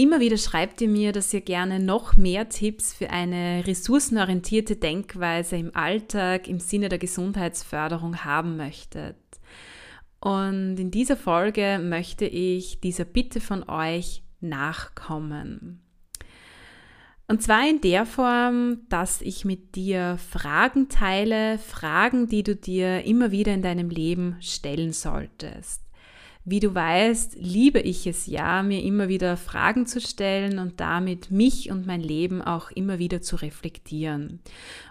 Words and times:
Immer 0.00 0.18
wieder 0.18 0.38
schreibt 0.38 0.80
ihr 0.80 0.88
mir, 0.88 1.12
dass 1.12 1.34
ihr 1.34 1.42
gerne 1.42 1.78
noch 1.78 2.16
mehr 2.16 2.48
Tipps 2.48 2.94
für 2.94 3.10
eine 3.10 3.66
ressourcenorientierte 3.66 4.76
Denkweise 4.76 5.56
im 5.56 5.76
Alltag 5.76 6.48
im 6.48 6.58
Sinne 6.58 6.88
der 6.88 6.98
Gesundheitsförderung 6.98 8.24
haben 8.24 8.56
möchtet. 8.56 9.18
Und 10.18 10.78
in 10.78 10.90
dieser 10.90 11.18
Folge 11.18 11.78
möchte 11.82 12.24
ich 12.24 12.80
dieser 12.80 13.04
Bitte 13.04 13.42
von 13.42 13.68
euch 13.68 14.22
nachkommen. 14.40 15.82
Und 17.28 17.42
zwar 17.42 17.68
in 17.68 17.82
der 17.82 18.06
Form, 18.06 18.78
dass 18.88 19.20
ich 19.20 19.44
mit 19.44 19.74
dir 19.76 20.16
Fragen 20.16 20.88
teile, 20.88 21.58
Fragen, 21.58 22.26
die 22.26 22.42
du 22.42 22.56
dir 22.56 23.04
immer 23.04 23.32
wieder 23.32 23.52
in 23.52 23.60
deinem 23.60 23.90
Leben 23.90 24.38
stellen 24.40 24.94
solltest. 24.94 25.82
Wie 26.46 26.60
du 26.60 26.74
weißt, 26.74 27.36
liebe 27.38 27.80
ich 27.80 28.06
es 28.06 28.26
ja, 28.26 28.62
mir 28.62 28.82
immer 28.82 29.08
wieder 29.08 29.36
Fragen 29.36 29.84
zu 29.84 30.00
stellen 30.00 30.58
und 30.58 30.80
damit 30.80 31.30
mich 31.30 31.70
und 31.70 31.86
mein 31.86 32.00
Leben 32.00 32.40
auch 32.40 32.70
immer 32.70 32.98
wieder 32.98 33.20
zu 33.20 33.36
reflektieren. 33.36 34.40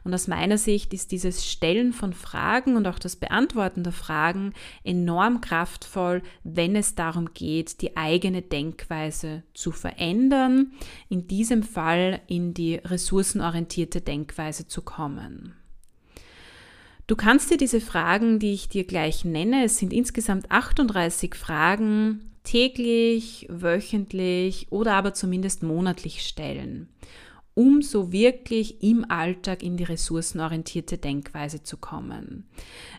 Und 0.03 0.13
aus 0.13 0.27
meiner 0.27 0.59
Sicht 0.59 0.93
ist 0.93 1.11
dieses 1.11 1.47
Stellen 1.47 1.91
von 1.91 2.13
Fragen 2.13 2.75
und 2.75 2.87
auch 2.87 2.99
das 2.99 3.15
Beantworten 3.15 3.83
der 3.83 3.93
Fragen 3.93 4.53
enorm 4.83 5.41
kraftvoll, 5.41 6.21
wenn 6.43 6.75
es 6.75 6.93
darum 6.93 7.33
geht, 7.33 7.81
die 7.81 7.97
eigene 7.97 8.43
Denkweise 8.43 9.41
zu 9.55 9.71
verändern, 9.71 10.73
in 11.09 11.27
diesem 11.27 11.63
Fall 11.63 12.21
in 12.27 12.53
die 12.53 12.75
ressourcenorientierte 12.75 14.01
Denkweise 14.01 14.67
zu 14.67 14.83
kommen. 14.83 15.58
Du 17.09 17.15
kannst 17.15 17.49
dir 17.49 17.57
diese 17.57 17.81
Fragen, 17.81 18.37
die 18.37 18.53
ich 18.53 18.69
dir 18.69 18.83
gleich 18.83 19.25
nenne, 19.25 19.63
es 19.63 19.79
sind 19.79 19.93
insgesamt 19.93 20.51
38 20.51 21.33
Fragen, 21.33 22.29
täglich, 22.43 23.47
wöchentlich 23.49 24.67
oder 24.69 24.93
aber 24.93 25.15
zumindest 25.15 25.63
monatlich 25.63 26.21
stellen, 26.21 26.87
um 27.55 27.81
so 27.81 28.11
wirklich 28.11 28.83
im 28.83 29.09
Alltag 29.09 29.63
in 29.63 29.75
die 29.75 29.85
ressourcenorientierte 29.85 30.99
Denkweise 30.99 31.63
zu 31.63 31.77
kommen. 31.77 32.47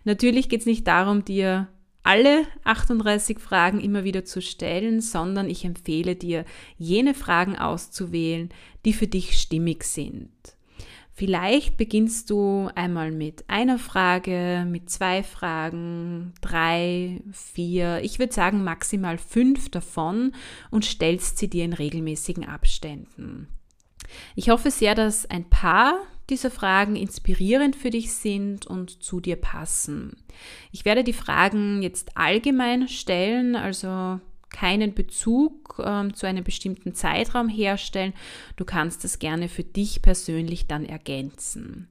Natürlich 0.02 0.48
geht 0.48 0.62
es 0.62 0.66
nicht 0.66 0.88
darum, 0.88 1.24
dir 1.24 1.68
alle 2.02 2.46
38 2.64 3.38
Fragen 3.38 3.80
immer 3.80 4.02
wieder 4.02 4.24
zu 4.24 4.42
stellen, 4.42 5.00
sondern 5.00 5.48
ich 5.48 5.64
empfehle 5.64 6.16
dir, 6.16 6.44
jene 6.78 7.14
Fragen 7.14 7.56
auszuwählen, 7.56 8.48
die 8.84 8.92
für 8.92 9.06
dich 9.06 9.38
stimmig 9.38 9.84
sind. 9.84 10.30
Vielleicht 11.20 11.76
beginnst 11.76 12.30
du 12.30 12.70
einmal 12.74 13.10
mit 13.10 13.44
einer 13.46 13.78
Frage, 13.78 14.66
mit 14.66 14.88
zwei 14.88 15.22
Fragen, 15.22 16.32
drei, 16.40 17.20
vier, 17.30 18.00
ich 18.02 18.18
würde 18.18 18.32
sagen 18.32 18.64
maximal 18.64 19.18
fünf 19.18 19.68
davon 19.68 20.32
und 20.70 20.86
stellst 20.86 21.36
sie 21.36 21.50
dir 21.50 21.66
in 21.66 21.74
regelmäßigen 21.74 22.48
Abständen. 22.48 23.48
Ich 24.34 24.48
hoffe 24.48 24.70
sehr, 24.70 24.94
dass 24.94 25.28
ein 25.28 25.44
paar 25.44 25.98
dieser 26.30 26.50
Fragen 26.50 26.96
inspirierend 26.96 27.76
für 27.76 27.90
dich 27.90 28.14
sind 28.14 28.66
und 28.66 29.02
zu 29.02 29.20
dir 29.20 29.36
passen. 29.36 30.16
Ich 30.72 30.86
werde 30.86 31.04
die 31.04 31.12
Fragen 31.12 31.82
jetzt 31.82 32.16
allgemein 32.16 32.88
stellen, 32.88 33.56
also 33.56 34.20
keinen 34.50 34.94
Bezug 34.94 35.80
ähm, 35.84 36.14
zu 36.14 36.26
einem 36.26 36.44
bestimmten 36.44 36.94
Zeitraum 36.94 37.48
herstellen. 37.48 38.12
Du 38.56 38.64
kannst 38.64 39.04
das 39.04 39.18
gerne 39.18 39.48
für 39.48 39.64
dich 39.64 40.02
persönlich 40.02 40.66
dann 40.66 40.84
ergänzen. 40.84 41.88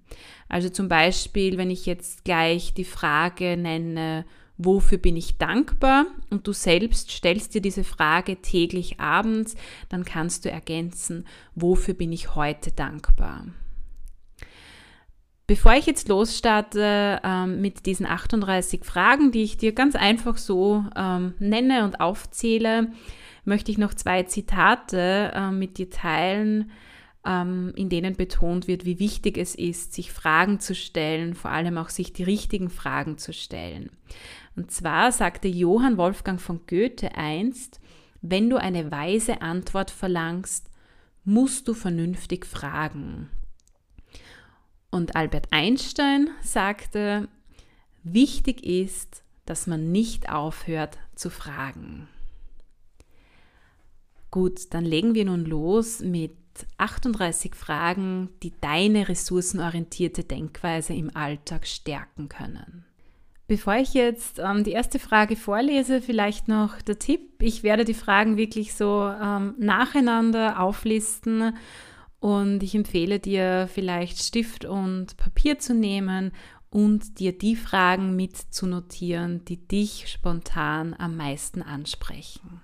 Also 0.48 0.70
zum 0.70 0.90
Beispiel, 0.90 1.58
wenn 1.58 1.72
ich 1.72 1.86
jetzt 1.86 2.26
gleich 2.26 2.74
die 2.74 2.86
Frage 2.86 3.58
nenne, 3.58 4.26
wofür 4.58 4.98
bin 4.98 5.16
ich 5.16 5.38
dankbar 5.38 6.06
und 6.30 6.46
du 6.46 6.54
selbst 6.54 7.12
stellst 7.12 7.56
dir 7.56 7.62
diese 7.62 7.84
Frage 7.84 8.42
täglich 8.42 9.00
abends, 9.00 9.56
dann 9.88 10.04
kannst 10.04 10.46
du 10.46 10.52
ergänzen, 10.52 11.26
wofür 11.56 11.94
bin 11.94 12.12
ich 12.12 12.36
heute 12.36 12.72
dankbar. 12.72 13.46
Bevor 15.50 15.74
ich 15.74 15.88
jetzt 15.88 16.10
losstarte 16.10 17.22
ähm, 17.24 17.60
mit 17.60 17.88
diesen 17.88 18.06
38 18.06 18.86
Fragen, 18.86 19.32
die 19.32 19.42
ich 19.42 19.58
dir 19.58 19.72
ganz 19.74 19.96
einfach 19.96 20.38
so 20.38 20.86
ähm, 20.96 21.34
nenne 21.40 21.86
und 21.86 22.00
aufzähle, 22.00 22.92
möchte 23.46 23.72
ich 23.72 23.80
noch 23.80 23.96
zwei 23.96 24.22
Zitate 24.22 25.32
äh, 25.34 25.50
mit 25.50 25.80
dir 25.80 25.90
teilen, 25.90 26.70
ähm, 27.26 27.74
in 27.76 27.90
denen 27.90 28.16
betont 28.16 28.68
wird, 28.68 28.86
wie 28.86 29.00
wichtig 29.00 29.40
es 29.40 29.56
ist, 29.56 29.94
sich 29.94 30.12
Fragen 30.12 30.60
zu 30.60 30.76
stellen, 30.76 31.34
vor 31.34 31.50
allem 31.50 31.80
auch 31.80 31.90
sich 31.90 32.14
die 32.14 32.22
richtigen 32.22 32.70
Fragen 32.70 33.18
zu 33.18 33.34
stellen. 33.34 33.90
Und 34.56 34.70
zwar 34.70 35.12
sagte 35.12 35.48
Johann 35.48 35.98
Wolfgang 35.98 36.40
von 36.40 36.60
Goethe 36.68 37.16
einst, 37.16 37.80
wenn 38.22 38.52
du 38.52 38.58
eine 38.58 38.92
weise 38.92 39.42
Antwort 39.42 39.90
verlangst, 39.90 40.70
musst 41.26 41.68
du 41.68 41.74
vernünftig 41.74 42.46
fragen. 42.46 43.32
Und 44.92 45.16
Albert 45.16 45.48
Einstein 45.52 46.30
sagte, 46.42 47.28
wichtig 48.04 48.64
ist, 48.64 49.24
dass 49.46 49.68
man 49.68 49.92
nicht 49.92 50.30
aufhört 50.30 50.98
zu 51.16 51.30
fragen. 51.30 52.08
Gut, 54.32 54.74
dann 54.74 54.86
legen 54.86 55.16
wir 55.16 55.26
nun 55.26 55.46
los 55.46 56.02
mit 56.02 56.36
38 56.78 57.56
Fragen, 57.56 58.30
die 58.44 58.54
deine 58.62 59.10
ressourcenorientierte 59.10 60.24
Denkweise 60.24 60.94
im 60.94 61.16
Alltag 61.16 61.66
stärken 61.66 62.30
können. 62.30 62.86
Bevor 63.48 63.78
ich 63.78 63.96
jetzt 63.96 64.38
ähm, 64.38 64.64
die 64.64 64.74
erste 64.74 65.00
Frage 65.00 65.36
vorlese, 65.36 66.02
vielleicht 66.02 66.48
noch 66.48 66.82
der 66.84 67.00
Tipp. 67.00 67.42
Ich 67.42 67.64
werde 67.64 67.84
die 67.84 67.96
Fragen 67.96 68.38
wirklich 68.38 68.76
so 68.76 69.12
ähm, 69.20 69.56
nacheinander 69.58 70.60
auflisten 70.60 71.56
und 72.20 72.64
ich 72.64 72.76
empfehle 72.76 73.20
dir 73.20 73.70
vielleicht 73.72 74.20
Stift 74.20 74.66
und 74.66 75.18
Papier 75.18 75.60
zu 75.60 75.74
nehmen 75.74 76.32
und 76.70 77.20
dir 77.20 77.38
die 77.38 77.56
Fragen 77.56 78.16
mitzunotieren, 78.16 79.44
die 79.46 79.58
dich 79.58 80.08
spontan 80.08 80.96
am 80.98 81.16
meisten 81.16 81.62
ansprechen. 81.62 82.62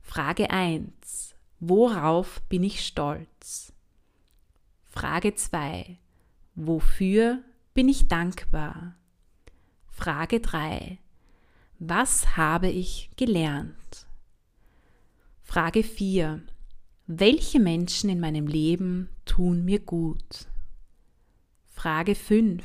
Frage 0.00 0.50
1. 0.50 1.34
Worauf 1.60 2.40
bin 2.48 2.64
ich 2.64 2.84
stolz? 2.84 3.72
Frage 4.86 5.34
2. 5.34 5.98
Wofür 6.54 7.42
bin 7.74 7.88
ich 7.88 8.08
dankbar? 8.08 8.96
Frage 9.86 10.40
3. 10.40 10.98
Was 11.78 12.36
habe 12.36 12.68
ich 12.68 13.10
gelernt? 13.16 14.06
Frage 15.42 15.82
4. 15.82 16.42
Welche 17.10 17.58
Menschen 17.58 18.10
in 18.10 18.20
meinem 18.20 18.46
Leben 18.46 19.08
tun 19.24 19.64
mir 19.64 19.78
gut? 19.78 20.46
Frage 21.64 22.14
5. 22.14 22.62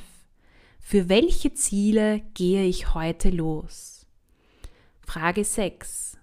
Für 0.82 1.08
welche 1.08 1.54
Ziele 1.54 2.22
gehe 2.34 2.66
ich 2.66 2.94
heute 2.94 3.30
los? 3.30 4.06
Frage 5.00 5.46
6. 5.46 6.18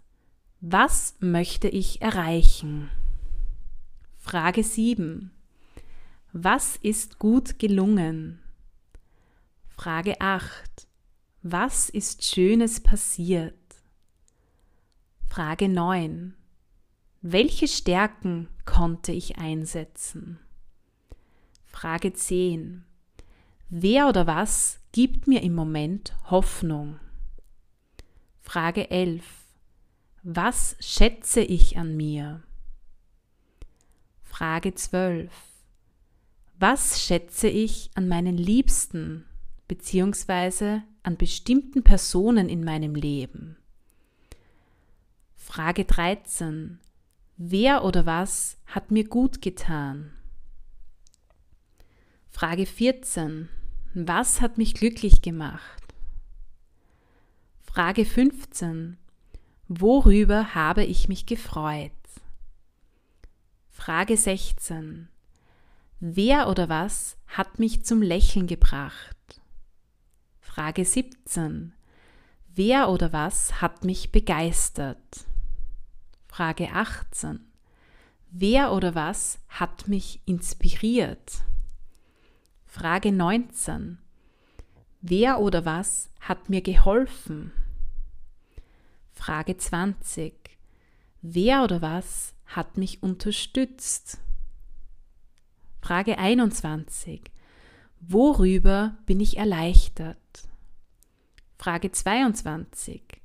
Was 0.60 1.14
möchte 1.20 1.68
ich 1.68 2.02
erreichen? 2.02 2.90
Frage 4.18 4.64
7. 4.64 5.30
Was 6.34 6.76
ist 6.76 7.18
gut 7.18 7.58
gelungen? 7.58 8.38
Frage 9.66 10.20
8. 10.20 10.86
Was 11.40 11.88
ist 11.88 12.22
Schönes 12.26 12.80
passiert? 12.80 13.54
Frage 15.26 15.70
9. 15.70 16.34
Welche 17.22 17.68
Stärken 17.68 18.48
konnte 18.64 19.12
ich 19.12 19.36
einsetzen? 19.36 20.38
Frage 21.66 22.14
10. 22.14 22.82
Wer 23.68 24.08
oder 24.08 24.26
was 24.26 24.80
gibt 24.92 25.26
mir 25.26 25.42
im 25.42 25.54
Moment 25.54 26.16
Hoffnung? 26.30 26.98
Frage 28.40 28.90
11. 28.90 29.22
Was 30.22 30.76
schätze 30.80 31.42
ich 31.42 31.76
an 31.76 31.94
mir? 31.94 32.42
Frage 34.22 34.74
12. 34.74 35.30
Was 36.58 37.04
schätze 37.04 37.48
ich 37.48 37.90
an 37.96 38.08
meinen 38.08 38.38
Liebsten 38.38 39.26
bzw. 39.68 40.80
an 41.02 41.18
bestimmten 41.18 41.82
Personen 41.82 42.48
in 42.48 42.64
meinem 42.64 42.94
Leben? 42.94 43.58
Frage 45.36 45.84
13. 45.84 46.80
Wer 47.42 47.84
oder 47.84 48.04
was 48.04 48.58
hat 48.66 48.90
mir 48.90 49.08
gut 49.08 49.40
getan? 49.40 50.12
Frage 52.28 52.66
14. 52.66 53.48
Was 53.94 54.42
hat 54.42 54.58
mich 54.58 54.74
glücklich 54.74 55.22
gemacht? 55.22 55.82
Frage 57.62 58.04
15. 58.04 58.98
Worüber 59.68 60.54
habe 60.54 60.84
ich 60.84 61.08
mich 61.08 61.24
gefreut? 61.24 61.92
Frage 63.70 64.18
16. 64.18 65.08
Wer 65.98 66.46
oder 66.46 66.68
was 66.68 67.16
hat 67.26 67.58
mich 67.58 67.86
zum 67.86 68.02
Lächeln 68.02 68.48
gebracht? 68.48 69.40
Frage 70.40 70.84
17. 70.84 71.72
Wer 72.54 72.90
oder 72.90 73.14
was 73.14 73.62
hat 73.62 73.82
mich 73.86 74.12
begeistert? 74.12 75.29
Frage 76.40 76.72
18. 76.72 77.38
Wer 78.30 78.72
oder 78.72 78.94
was 78.94 79.40
hat 79.50 79.88
mich 79.88 80.22
inspiriert? 80.24 81.42
Frage 82.64 83.12
19. 83.12 83.98
Wer 85.02 85.38
oder 85.38 85.66
was 85.66 86.08
hat 86.18 86.48
mir 86.48 86.62
geholfen? 86.62 87.52
Frage 89.12 89.58
20. 89.58 90.32
Wer 91.20 91.62
oder 91.62 91.82
was 91.82 92.32
hat 92.46 92.78
mich 92.78 93.02
unterstützt? 93.02 94.16
Frage 95.82 96.16
21. 96.16 97.20
Worüber 98.00 98.96
bin 99.04 99.20
ich 99.20 99.36
erleichtert? 99.36 100.48
Frage 101.58 101.92
22. 101.92 103.19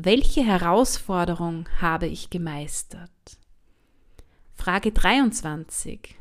Welche 0.00 0.44
Herausforderung 0.44 1.68
habe 1.80 2.06
ich 2.06 2.30
gemeistert? 2.30 3.10
Frage 4.54 4.92
23. 4.92 6.14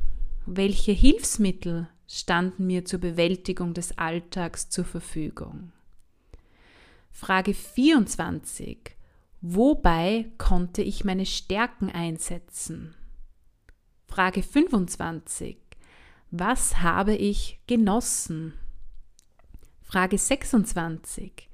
Welche 0.47 0.93
Hilfsmittel 0.93 1.87
standen 2.07 2.65
mir 2.65 2.85
zur 2.85 2.99
Bewältigung 2.99 3.75
des 3.75 3.95
Alltags 3.99 4.69
zur 4.69 4.83
Verfügung. 4.83 5.73
Frage 7.11 7.53
24. 7.53 8.95
Wobei 9.41 10.25
konnte 10.39 10.81
ich 10.81 11.05
meine 11.05 11.27
Stärken 11.27 11.91
einsetzen? 11.91 12.95
Frage 14.07 14.41
25. 14.41 15.55
Was 16.31 16.79
habe 16.79 17.13
ich 17.13 17.59
genossen? 17.67 18.55
Frage 19.83 20.17
26. 20.17 21.46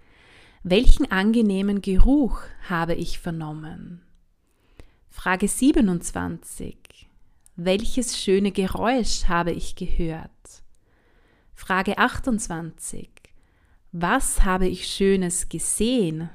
Welchen 0.66 1.12
angenehmen 1.12 1.82
Geruch 1.82 2.40
habe 2.70 2.96
ich 2.96 3.20
vernommen? 3.20 4.02
Frage 5.10 5.50
27. 5.50 7.10
Welches 7.58 8.18
schöne 8.18 8.54
Geräusch 8.54 9.26
habe 9.28 9.52
ich 9.52 9.76
gehört? 9.76 10.32
Frage 11.54 11.98
28. 11.98 13.10
Was 13.92 14.46
habe 14.46 14.66
ich 14.66 14.88
Schönes 14.88 15.50
gesehen? 15.50 16.30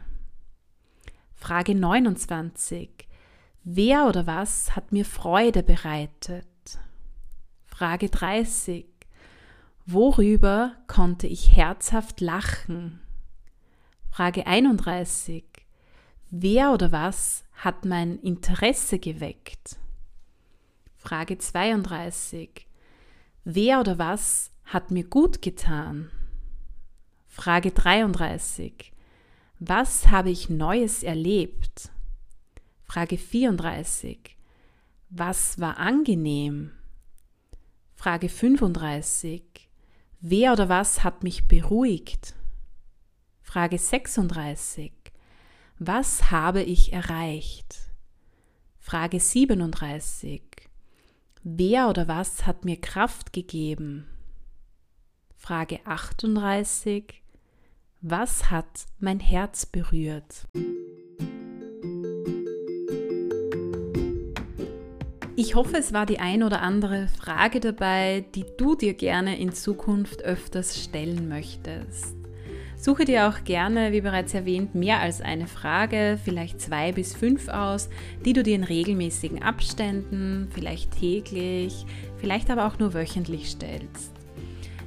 Frage 1.33 1.75
29. 1.75 2.91
Wer 3.65 4.09
oder 4.09 4.27
was 4.27 4.77
hat 4.77 4.93
mir 4.93 5.07
Freude 5.07 5.63
bereitet? 5.63 6.45
Frage 7.65 8.11
30. 8.11 8.85
Worüber 9.87 10.75
konnte 10.87 11.27
ich 11.27 11.57
herzhaft 11.57 12.21
lachen? 12.21 13.01
Frage 14.19 14.49
31. 14.49 15.45
Wer 16.31 16.73
oder 16.73 16.91
was 16.91 17.45
hat 17.53 17.85
mein 17.85 18.19
Interesse 18.19 18.99
geweckt? 18.99 19.79
Frage 20.97 21.39
32. 21.39 22.67
Wer 23.45 23.79
oder 23.79 23.97
was 24.01 24.51
hat 24.65 24.91
mir 24.91 25.05
gut 25.05 25.41
getan? 25.41 26.11
Frage 27.29 27.71
33. 27.71 28.93
Was 29.61 30.09
habe 30.09 30.31
ich 30.31 30.51
Neues 30.51 31.05
erlebt? 31.05 31.93
Frage 32.87 33.19
34. 33.19 34.37
Was 35.11 35.61
war 35.61 35.79
angenehm? 35.79 36.73
Frage 37.95 38.29
35. 38.29 39.45
Wer 40.21 40.55
oder 40.55 40.69
was 40.69 41.05
hat 41.05 41.23
mich 41.23 41.47
beruhigt? 41.47 42.35
Frage 43.51 43.79
36. 43.79 44.93
Was 45.79 46.31
habe 46.31 46.63
ich 46.63 46.93
erreicht? 46.93 47.79
Frage 48.79 49.19
37. 49.19 50.43
Wer 51.45 51.89
oder 51.89 52.09
was 52.09 52.45
hat 52.47 52.67
mir 52.67 52.79
Kraft 52.79 53.33
gegeben? 53.33 54.07
Frage 55.35 55.81
38. 55.87 57.23
Was 58.03 58.51
hat 58.51 58.85
mein 58.99 59.19
Herz 59.19 59.65
berührt? 59.65 60.47
Ich 65.37 65.55
hoffe, 65.55 65.79
es 65.79 65.95
war 65.95 66.05
die 66.05 66.19
ein 66.19 66.43
oder 66.43 66.61
andere 66.61 67.09
Frage 67.09 67.61
dabei, 67.61 68.27
die 68.35 68.45
du 68.59 68.75
dir 68.75 68.93
gerne 68.93 69.39
in 69.39 69.55
Zukunft 69.55 70.21
öfters 70.21 70.85
stellen 70.85 71.31
möchtest. 71.31 72.18
Suche 72.81 73.05
dir 73.05 73.29
auch 73.29 73.43
gerne, 73.43 73.91
wie 73.91 74.01
bereits 74.01 74.35
erwähnt, 74.35 74.77
mehr 74.77 75.01
als 75.01 75.21
eine 75.21 75.49
Frage, 75.49 76.17
vielleicht 76.25 76.61
zwei 76.61 76.93
bis 76.93 77.13
fünf 77.13 77.49
aus, 77.49 77.89
die 78.25 78.33
du 78.33 78.45
dir 78.45 78.55
in 78.55 78.63
regelmäßigen 78.63 79.43
Abständen, 79.43 80.47
vielleicht 80.55 80.97
täglich, 80.97 81.85
vielleicht 82.19 82.51
aber 82.51 82.69
auch 82.69 82.79
nur 82.79 82.95
wöchentlich 82.95 83.51
stellst. 83.51 84.13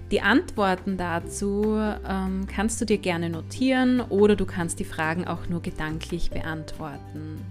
Die 0.09 0.21
Antworten 0.21 0.95
dazu 0.95 1.75
ähm, 1.75 2.47
kannst 2.47 2.79
du 2.79 2.85
dir 2.85 2.97
gerne 2.97 3.29
notieren 3.29 3.99
oder 3.99 4.37
du 4.37 4.45
kannst 4.45 4.79
die 4.79 4.85
Fragen 4.85 5.27
auch 5.27 5.49
nur 5.49 5.61
gedanklich 5.61 6.31
beantworten. 6.31 7.45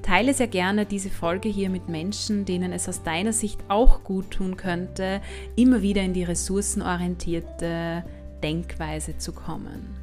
Teile 0.00 0.32
sehr 0.32 0.48
gerne 0.48 0.86
diese 0.86 1.10
Folge 1.10 1.50
hier 1.50 1.68
mit 1.68 1.90
Menschen, 1.90 2.46
denen 2.46 2.72
es 2.72 2.88
aus 2.88 3.02
deiner 3.02 3.32
Sicht 3.34 3.60
auch 3.68 4.04
gut 4.04 4.30
tun 4.30 4.56
könnte, 4.56 5.20
immer 5.54 5.82
wieder 5.82 6.02
in 6.02 6.14
die 6.14 6.24
ressourcenorientierte 6.24 8.04
Denkweise 8.44 9.16
zu 9.16 9.32
kommen. 9.32 9.96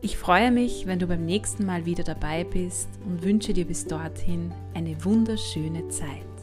Ich 0.00 0.16
freue 0.16 0.50
mich, 0.50 0.86
wenn 0.86 0.98
du 0.98 1.06
beim 1.06 1.26
nächsten 1.26 1.66
Mal 1.66 1.84
wieder 1.84 2.02
dabei 2.02 2.44
bist 2.44 2.88
und 3.04 3.22
wünsche 3.22 3.52
dir 3.52 3.66
bis 3.66 3.86
dorthin 3.86 4.50
eine 4.72 5.04
wunderschöne 5.04 5.88
Zeit. 5.88 6.33